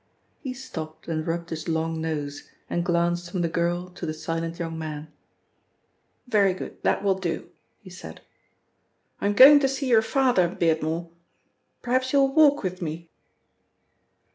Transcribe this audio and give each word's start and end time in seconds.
He 0.39 0.55
stopped 0.55 1.07
and 1.07 1.27
rubbed 1.27 1.51
his 1.51 1.69
long 1.69 2.01
nose 2.01 2.49
and 2.67 2.83
glanced 2.83 3.29
from 3.29 3.41
the 3.41 3.47
girl 3.47 3.89
to 3.89 4.07
the 4.07 4.15
silent 4.15 4.57
young 4.57 4.75
man. 4.75 5.13
"Very 6.25 6.55
good; 6.55 6.81
that 6.81 7.03
will 7.03 7.13
do," 7.13 7.51
he 7.83 7.91
said. 7.91 8.21
"I 9.19 9.27
am 9.27 9.33
going 9.33 9.59
to 9.59 9.67
see 9.69 9.87
your 9.89 10.01
father, 10.01 10.49
Beardmore. 10.49 11.11
Perhaps 11.83 12.13
you 12.13 12.19
will 12.21 12.33
walk 12.33 12.63
with 12.63 12.81
me?" 12.81 13.11